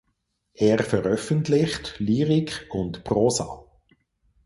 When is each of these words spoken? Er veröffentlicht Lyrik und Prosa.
Er 0.55 0.83
veröffentlicht 0.83 1.99
Lyrik 1.99 2.67
und 2.71 3.03
Prosa. 3.03 3.63